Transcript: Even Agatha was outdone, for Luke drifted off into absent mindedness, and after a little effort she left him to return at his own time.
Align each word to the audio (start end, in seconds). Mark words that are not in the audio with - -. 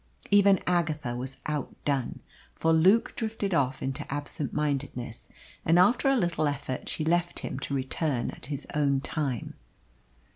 Even 0.31 0.59
Agatha 0.65 1.15
was 1.15 1.37
outdone, 1.45 2.21
for 2.55 2.73
Luke 2.73 3.13
drifted 3.15 3.53
off 3.53 3.83
into 3.83 4.11
absent 4.11 4.51
mindedness, 4.51 5.29
and 5.63 5.77
after 5.77 6.09
a 6.09 6.15
little 6.15 6.47
effort 6.47 6.89
she 6.89 7.05
left 7.05 7.41
him 7.41 7.59
to 7.59 7.75
return 7.75 8.31
at 8.31 8.47
his 8.47 8.65
own 8.73 8.99
time. 9.01 9.53